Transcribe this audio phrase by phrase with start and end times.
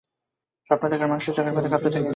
[0.69, 2.09] স্বপ্ন দেখার সময় মানুষের চোখের পাতা কাঁপতে থাকে।